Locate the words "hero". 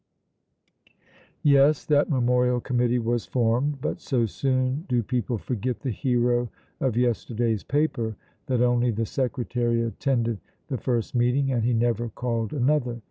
5.91-6.49